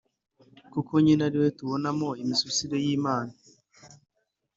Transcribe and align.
kuko 0.73 0.91
nyine 1.05 1.21
ariwe 1.27 1.49
tuboneramo 1.57 2.09
imisusire 2.23 2.77
y’imana. 2.85 3.33